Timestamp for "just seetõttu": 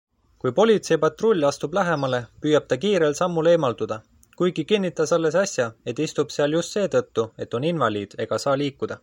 6.59-7.29